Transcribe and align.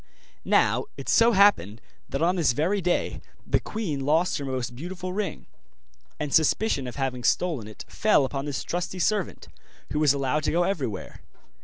Now 0.49 0.85
it 0.97 1.07
so 1.07 1.33
happened 1.33 1.79
that 2.09 2.23
on 2.23 2.35
this 2.35 2.53
very 2.53 2.81
day 2.81 3.21
the 3.45 3.59
queen 3.59 3.99
lost 3.99 4.39
her 4.39 4.45
most 4.45 4.75
beautiful 4.75 5.13
ring, 5.13 5.45
and 6.19 6.33
suspicion 6.33 6.87
of 6.87 6.95
having 6.95 7.23
stolen 7.23 7.67
it 7.67 7.85
fell 7.87 8.25
upon 8.25 8.45
this 8.45 8.63
trusty 8.63 8.97
servant, 8.97 9.47
who 9.93 9.99
was 9.99 10.11
allowed 10.11 10.41
to 10.45 10.51
go 10.51 10.63
everywhere. 10.63 11.21